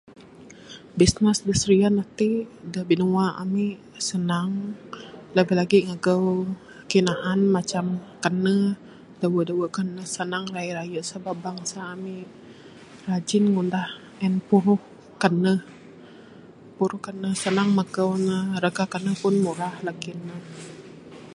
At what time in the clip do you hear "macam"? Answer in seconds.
7.55-7.85